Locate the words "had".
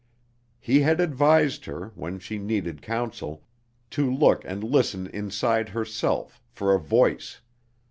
0.79-0.99